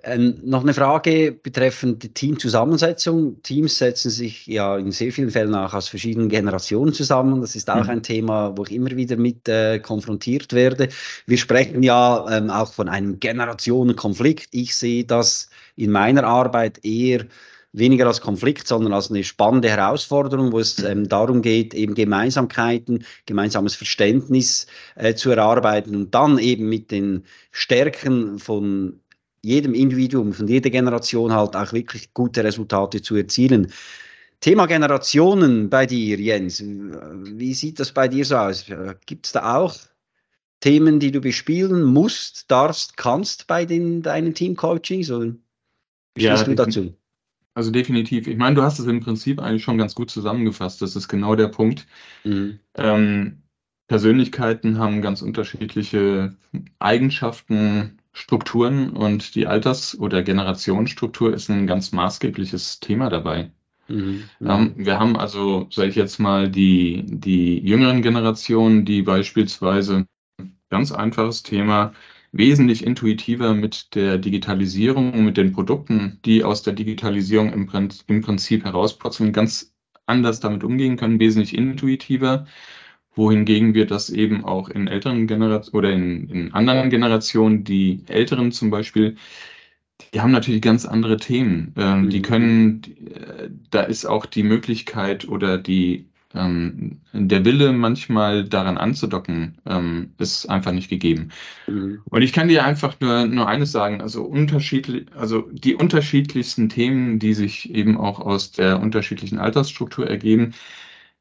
[0.02, 3.42] Ähm, noch eine Frage betreffend die Teamzusammensetzung.
[3.42, 7.40] Teams setzen sich ja in sehr vielen Fällen auch aus verschiedenen Generationen zusammen.
[7.40, 7.90] Das ist auch mhm.
[7.90, 10.90] ein Thema, wo ich immer wieder mit äh, konfrontiert werde.
[11.26, 14.48] Wir sprechen ja ähm, auch von einem Generationenkonflikt.
[14.52, 17.24] Ich sehe das in meiner Arbeit eher
[17.72, 23.04] weniger als Konflikt, sondern als eine spannende Herausforderung, wo es ähm, darum geht, eben Gemeinsamkeiten,
[23.26, 29.00] gemeinsames Verständnis äh, zu erarbeiten und dann eben mit den Stärken von
[29.42, 33.72] jedem Individuum, von jeder Generation halt auch wirklich gute Resultate zu erzielen.
[34.40, 36.62] Thema Generationen bei dir, Jens.
[36.62, 38.64] Wie sieht das bei dir so aus?
[39.06, 39.76] Gibt es da auch
[40.60, 45.10] Themen, die du bespielen musst, darfst, kannst bei den, deinen Teamcoachings?
[45.10, 45.34] Oder
[46.14, 46.94] wie ja, du dazu?
[47.54, 48.26] Also definitiv.
[48.26, 50.80] Ich meine, du hast es im Prinzip eigentlich schon ganz gut zusammengefasst.
[50.82, 51.86] Das ist genau der Punkt.
[52.24, 52.60] Mhm.
[52.74, 53.42] Ähm,
[53.88, 56.36] Persönlichkeiten haben ganz unterschiedliche
[56.78, 63.50] Eigenschaften, Strukturen und die Alters- oder Generationsstruktur ist ein ganz maßgebliches Thema dabei.
[63.88, 64.24] Mhm.
[64.40, 70.06] Ähm, wir haben also, sage ich jetzt mal, die, die jüngeren Generationen, die beispielsweise
[70.70, 71.92] ganz einfaches Thema
[72.32, 78.04] wesentlich intuitiver mit der Digitalisierung und mit den Produkten, die aus der Digitalisierung im, Prinzip,
[78.08, 79.74] im Prinzip herauspurzeln, ganz
[80.06, 82.46] anders damit umgehen können, wesentlich intuitiver,
[83.14, 88.52] wohingegen wir das eben auch in älteren Generationen oder in, in anderen Generationen, die Älteren
[88.52, 89.16] zum Beispiel,
[90.14, 91.74] die haben natürlich ganz andere Themen.
[91.76, 92.10] Ähm, mhm.
[92.10, 92.82] Die können,
[93.14, 100.14] äh, da ist auch die Möglichkeit oder die ähm, der Wille, manchmal daran anzudocken, ähm,
[100.18, 101.30] ist einfach nicht gegeben.
[101.66, 102.02] Mhm.
[102.04, 107.18] Und ich kann dir einfach nur, nur eines sagen, also unterschiedlich, also die unterschiedlichsten Themen,
[107.18, 110.54] die sich eben auch aus der unterschiedlichen Altersstruktur ergeben,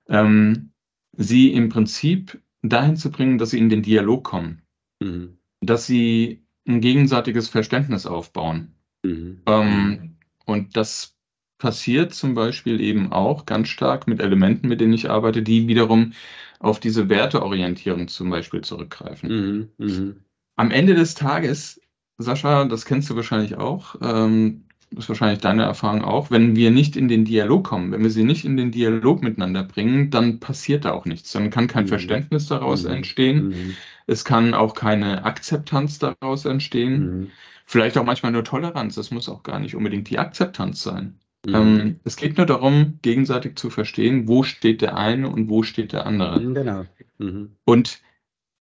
[0.07, 0.71] ähm,
[1.17, 4.61] sie im Prinzip dahin zu bringen, dass sie in den Dialog kommen,
[5.01, 5.37] mhm.
[5.61, 8.75] dass sie ein gegenseitiges Verständnis aufbauen.
[9.03, 9.41] Mhm.
[9.47, 11.15] Ähm, und das
[11.59, 16.13] passiert zum Beispiel eben auch ganz stark mit Elementen, mit denen ich arbeite, die wiederum
[16.59, 19.69] auf diese Werteorientierung zum Beispiel zurückgreifen.
[19.77, 20.13] Mhm, mh.
[20.55, 21.79] Am Ende des Tages,
[22.17, 24.65] Sascha, das kennst du wahrscheinlich auch, ähm,
[24.97, 28.23] ist wahrscheinlich deine Erfahrung auch, wenn wir nicht in den Dialog kommen, wenn wir sie
[28.23, 31.31] nicht in den Dialog miteinander bringen, dann passiert da auch nichts.
[31.31, 31.89] Dann kann kein mhm.
[31.89, 32.91] Verständnis daraus mhm.
[32.91, 33.47] entstehen.
[33.49, 33.75] Mhm.
[34.07, 37.19] Es kann auch keine Akzeptanz daraus entstehen.
[37.19, 37.31] Mhm.
[37.65, 38.95] Vielleicht auch manchmal nur Toleranz.
[38.95, 41.19] Das muss auch gar nicht unbedingt die Akzeptanz sein.
[41.45, 41.55] Mhm.
[41.55, 45.93] Ähm, es geht nur darum, gegenseitig zu verstehen, wo steht der eine und wo steht
[45.93, 46.39] der andere.
[46.39, 46.85] Mhm, genau.
[47.17, 47.55] Mhm.
[47.65, 48.01] Und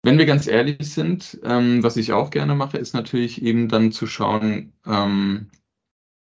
[0.02, 3.90] wenn wir ganz ehrlich sind, ähm, was ich auch gerne mache, ist natürlich eben dann
[3.90, 5.50] zu schauen, ähm,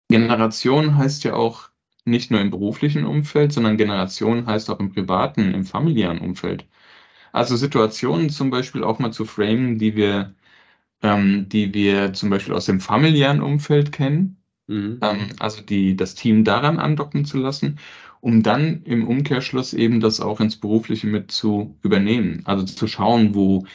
[0.09, 1.69] Generation heißt ja auch
[2.05, 6.67] nicht nur im beruflichen Umfeld, sondern Generation heißt auch im privaten, im familiären Umfeld.
[7.33, 10.35] Also Situationen zum Beispiel auch mal zu framen, die wir,
[11.01, 14.37] ähm, die wir zum Beispiel aus dem familiären Umfeld kennen,
[14.67, 14.99] mhm.
[15.01, 17.79] ähm, also die, das Team daran andocken zu lassen,
[18.21, 22.41] um dann im Umkehrschluss eben das auch ins Berufliche mit zu übernehmen.
[22.45, 23.65] Also zu schauen, wo,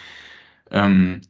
[0.70, 1.20] ähm,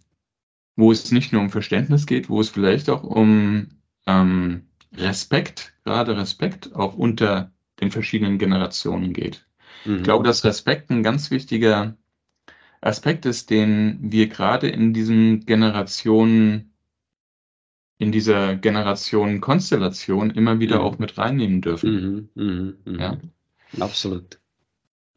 [0.77, 3.69] wo es nicht nur um Verständnis geht, wo es vielleicht auch um
[4.07, 4.63] ähm,
[4.97, 9.47] Respekt, gerade Respekt, auch unter den verschiedenen Generationen geht.
[9.85, 9.99] Mhm.
[9.99, 11.97] Ich glaube, dass Respekt ein ganz wichtiger
[12.81, 16.70] Aspekt ist, den wir gerade in diesen Generationen,
[18.01, 20.85] in dieser Generationenkonstellation immer wieder mhm.
[20.85, 22.31] auch mit reinnehmen dürfen.
[22.35, 23.03] Mhm, mh, mh.
[23.03, 23.19] Ja?
[23.79, 24.41] Absolut.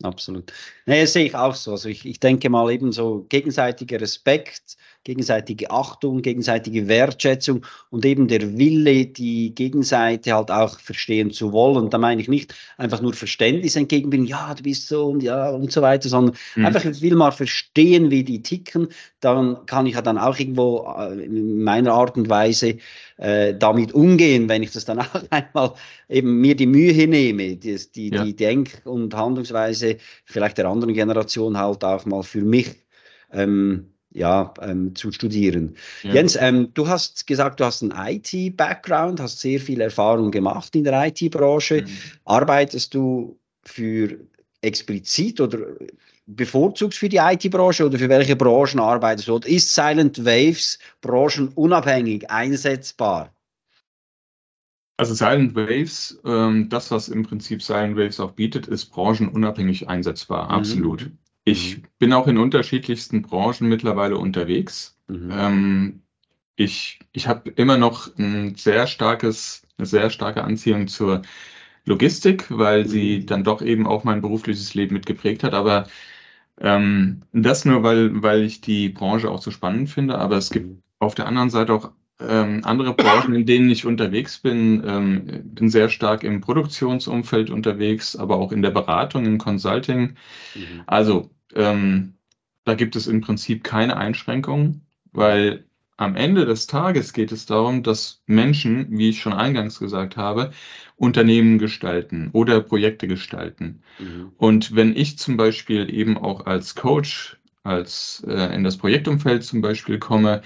[0.03, 0.51] Absolut.
[0.85, 1.71] Nee, das sehe ich auch so.
[1.71, 8.27] Also ich, ich denke mal eben so gegenseitiger Respekt, gegenseitige Achtung, gegenseitige Wertschätzung und eben
[8.27, 11.89] der Wille, die Gegenseite halt auch verstehen zu wollen.
[11.89, 15.71] Da meine ich nicht einfach nur Verständnis entgegenbringen, ja, du bist so und ja und
[15.71, 16.65] so weiter, sondern mhm.
[16.65, 18.87] einfach, ich will mal verstehen, wie die ticken.
[19.19, 22.77] Dann kann ich ja dann auch irgendwo äh, in meiner Art und Weise
[23.17, 25.73] äh, damit umgehen, wenn ich das dann auch einmal
[26.09, 28.23] eben mir die Mühe nehme, die, die, ja.
[28.23, 32.71] die Denk- und Handlungsweise vielleicht der anderen Generation halt auch mal für mich
[33.31, 35.75] ähm, ja, ähm, zu studieren.
[36.03, 36.13] Ja.
[36.13, 40.83] Jens, ähm, du hast gesagt, du hast einen IT-Background, hast sehr viel Erfahrung gemacht in
[40.83, 41.81] der IT-Branche.
[41.81, 41.87] Mhm.
[42.25, 44.17] Arbeitest du für
[44.61, 45.59] explizit oder
[46.25, 49.35] bevorzugst für die IT-Branche oder für welche Branchen arbeitest du?
[49.35, 53.33] Oder ist Silent Waves branchenunabhängig einsetzbar?
[54.97, 60.45] Also Silent Waves, ähm, das, was im Prinzip Silent Waves auch bietet, ist branchenunabhängig einsetzbar,
[60.45, 60.51] mhm.
[60.51, 61.11] absolut.
[61.45, 61.83] Ich mhm.
[61.99, 64.97] bin auch in unterschiedlichsten Branchen mittlerweile unterwegs.
[65.07, 65.31] Mhm.
[65.31, 66.01] Ähm,
[66.55, 71.21] ich ich habe immer noch ein sehr starkes, eine sehr starke Anziehung zur
[71.85, 73.25] Logistik, weil sie mhm.
[73.27, 75.53] dann doch eben auch mein berufliches Leben mitgeprägt hat.
[75.53, 75.87] Aber
[76.59, 80.17] ähm, das nur, weil, weil ich die Branche auch so spannend finde.
[80.19, 80.83] Aber es gibt mhm.
[80.99, 81.91] auf der anderen Seite auch
[82.27, 84.83] ähm, andere Branchen, in denen ich unterwegs bin.
[84.85, 90.15] Ähm, bin sehr stark im Produktionsumfeld unterwegs, aber auch in der Beratung, im Consulting.
[90.55, 90.81] Mhm.
[90.87, 92.13] Also ähm,
[92.65, 95.65] da gibt es im Prinzip keine Einschränkungen, weil
[95.97, 100.51] am Ende des Tages geht es darum, dass Menschen, wie ich schon eingangs gesagt habe,
[100.95, 103.83] Unternehmen gestalten oder Projekte gestalten.
[103.99, 104.31] Mhm.
[104.37, 109.61] Und wenn ich zum Beispiel eben auch als Coach, als äh, in das Projektumfeld zum
[109.61, 110.41] Beispiel komme,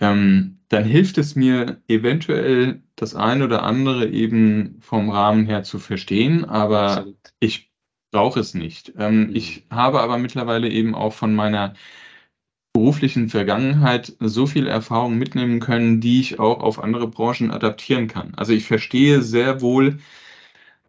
[0.00, 5.78] ähm, dann hilft es mir eventuell das eine oder andere eben vom Rahmen her zu
[5.78, 7.16] verstehen, aber Absolut.
[7.40, 7.72] ich
[8.10, 8.92] brauche es nicht.
[8.98, 9.36] Ähm, mhm.
[9.36, 11.74] Ich habe aber mittlerweile eben auch von meiner
[12.72, 18.34] beruflichen Vergangenheit so viel Erfahrung mitnehmen können, die ich auch auf andere Branchen adaptieren kann.
[18.36, 19.98] Also ich verstehe sehr wohl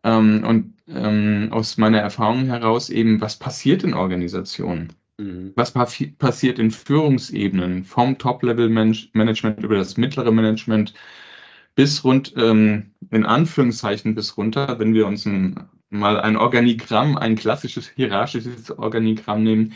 [0.04, 4.94] ähm, und ähm, aus meiner Erfahrung heraus eben, was passiert in Organisationen.
[5.18, 5.54] Mhm.
[5.56, 10.94] Was passiert in Führungsebenen vom Top-Level-Management über das mittlere Management
[11.76, 17.36] bis rund, ähm, in Anführungszeichen bis runter, wenn wir uns ein, mal ein Organigramm, ein
[17.36, 19.74] klassisches hierarchisches Organigramm nehmen,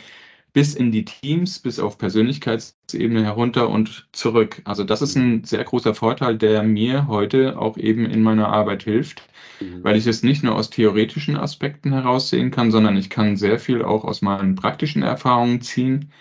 [0.52, 4.62] bis in die Teams, bis auf Persönlichkeitsebene herunter und zurück.
[4.64, 8.82] Also das ist ein sehr großer Vorteil, der mir heute auch eben in meiner Arbeit
[8.82, 9.22] hilft,
[9.60, 9.84] mhm.
[9.84, 13.82] weil ich es nicht nur aus theoretischen Aspekten heraussehen kann, sondern ich kann sehr viel
[13.82, 16.12] auch aus meinen praktischen Erfahrungen ziehen.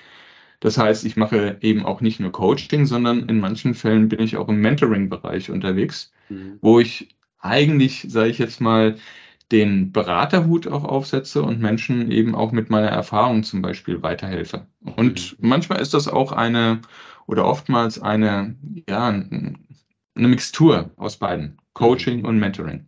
[0.60, 4.38] Das heißt, ich mache eben auch nicht nur Coaching, sondern in manchen Fällen bin ich
[4.38, 6.58] auch im Mentoring-Bereich unterwegs, mhm.
[6.62, 8.98] wo ich eigentlich, sage ich jetzt mal,
[9.51, 14.67] den Beraterhut auch aufsetze und Menschen eben auch mit meiner Erfahrung zum Beispiel weiterhelfe.
[14.97, 15.49] Und mhm.
[15.49, 16.81] manchmal ist das auch eine
[17.27, 18.55] oder oftmals eine,
[18.89, 19.57] ja, eine
[20.15, 22.25] Mixtur aus beiden, Coaching mhm.
[22.25, 22.86] und Mentoring.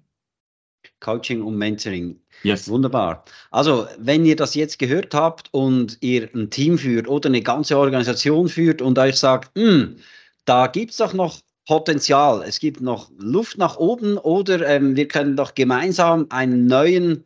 [0.99, 2.19] Coaching und Mentoring.
[2.43, 2.69] Yes.
[2.69, 3.23] Wunderbar.
[3.51, 7.77] Also, wenn ihr das jetzt gehört habt und ihr ein Team führt oder eine ganze
[7.77, 9.97] Organisation führt und euch sagt, hm,
[10.45, 11.39] da gibt es doch noch
[11.69, 17.25] Potenzial, es gibt noch Luft nach oben oder ähm, wir können doch gemeinsam einen neuen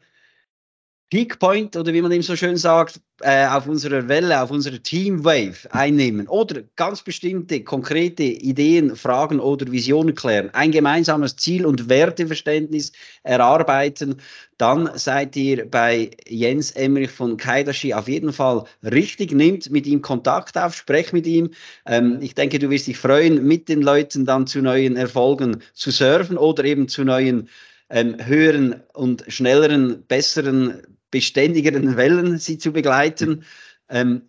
[1.13, 4.82] Peak Point oder wie man eben so schön sagt, äh, auf unserer Welle, auf unserer
[4.82, 11.67] Team Wave einnehmen oder ganz bestimmte konkrete Ideen, Fragen oder Visionen klären, ein gemeinsames Ziel
[11.67, 14.16] und Werteverständnis erarbeiten,
[14.57, 19.34] dann seid ihr bei Jens Emmerich von Kaidashi auf jeden Fall richtig.
[19.34, 21.51] Nimmt mit ihm Kontakt auf, sprecht mit ihm.
[21.86, 25.91] Ähm, ich denke, du wirst dich freuen, mit den Leuten dann zu neuen Erfolgen zu
[25.91, 27.49] surfen oder eben zu neuen
[27.91, 30.82] ähm, höheren und schnelleren, besseren,
[31.14, 33.45] beständigeren Wellen sie zu begleiten.
[33.88, 34.24] Ähm,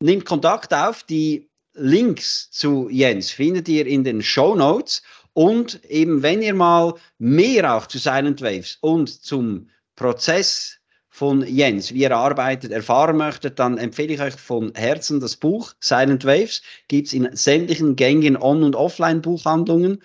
[0.00, 1.02] nimmt Kontakt auf.
[1.02, 5.02] Die Links zu Jens findet ihr in den Show Notes.
[5.34, 10.78] Und eben, wenn ihr mal mehr auch zu Silent Waves und zum Prozess
[11.10, 15.74] von Jens, wie er arbeitet, erfahren möchtet, dann empfehle ich euch von Herzen das Buch
[15.80, 16.62] Silent Waves.
[16.88, 20.02] Gibt es in sämtlichen gängigen On- und Offline-Buchhandlungen.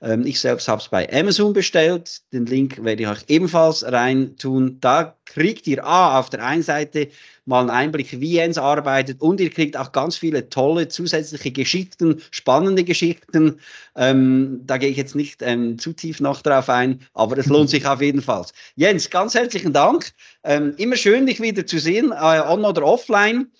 [0.00, 2.20] Ähm, ich selbst habe es bei Amazon bestellt.
[2.32, 4.78] Den Link werde ich euch ebenfalls reintun.
[4.80, 7.08] Da kriegt ihr A, auf der einen Seite
[7.44, 12.22] mal einen Einblick, wie Jens arbeitet und ihr kriegt auch ganz viele tolle zusätzliche Geschichten,
[12.30, 13.58] spannende Geschichten.
[13.96, 17.70] Ähm, da gehe ich jetzt nicht ähm, zu tief noch drauf ein, aber es lohnt
[17.70, 18.44] sich auf jeden Fall.
[18.76, 20.12] Jens, ganz herzlichen Dank.
[20.44, 23.50] Ähm, immer schön, dich wieder zu sehen, äh, on oder offline.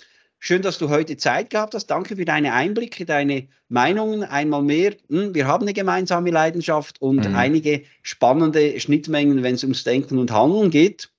[0.40, 1.86] Schön, dass du heute Zeit gehabt hast.
[1.86, 4.22] Danke für deine Einblicke, deine Meinungen.
[4.22, 4.94] Einmal mehr.
[5.08, 7.34] Hm, wir haben eine gemeinsame Leidenschaft und mhm.
[7.34, 11.10] einige spannende Schnittmengen, wenn es ums Denken und Handeln geht.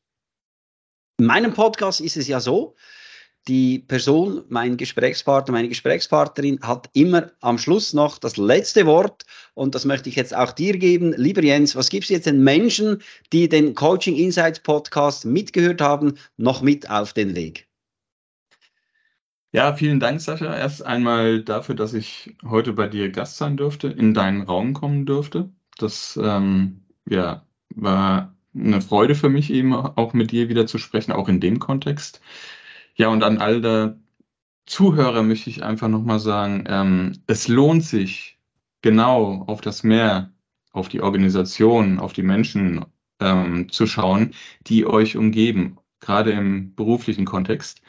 [1.19, 2.75] In meinem Podcast ist es ja so,
[3.49, 9.75] die Person, mein Gesprächspartner, meine Gesprächspartnerin hat immer am Schluss noch das letzte Wort und
[9.75, 11.13] das möchte ich jetzt auch dir geben.
[11.17, 13.01] Lieber Jens, was gibst du jetzt den Menschen,
[13.33, 17.68] die den Coaching Insights Podcast mitgehört haben, noch mit auf den Weg?
[19.51, 20.55] Ja, vielen Dank, Sascha.
[20.55, 25.05] Erst einmal dafür, dass ich heute bei dir Gast sein durfte, in deinen Raum kommen
[25.07, 25.49] durfte.
[25.77, 27.45] Das ähm, ja,
[27.75, 31.59] war eine Freude für mich, eben auch mit dir wieder zu sprechen, auch in dem
[31.59, 32.21] Kontext.
[32.95, 33.97] Ja, und an all der
[34.67, 38.39] Zuhörer möchte ich einfach nochmal sagen, ähm, es lohnt sich,
[38.81, 40.31] genau auf das Meer,
[40.71, 42.85] auf die Organisation, auf die Menschen
[43.19, 44.33] ähm, zu schauen,
[44.67, 47.81] die euch umgeben, gerade im beruflichen Kontext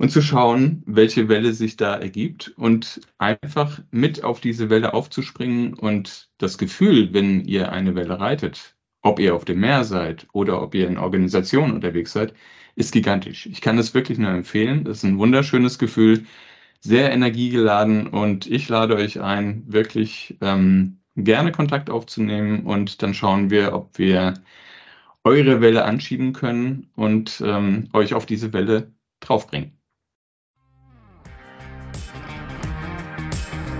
[0.00, 5.74] und zu schauen, welche Welle sich da ergibt und einfach mit auf diese Welle aufzuspringen
[5.74, 10.62] und das Gefühl, wenn ihr eine Welle reitet, ob ihr auf dem Meer seid oder
[10.62, 12.32] ob ihr in Organisationen unterwegs seid,
[12.76, 13.44] ist gigantisch.
[13.44, 14.84] Ich kann es wirklich nur empfehlen.
[14.84, 16.24] Das ist ein wunderschönes Gefühl,
[16.80, 23.50] sehr energiegeladen und ich lade euch ein, wirklich ähm, gerne Kontakt aufzunehmen und dann schauen
[23.50, 24.32] wir, ob wir
[25.24, 29.79] eure Welle anschieben können und ähm, euch auf diese Welle draufbringen.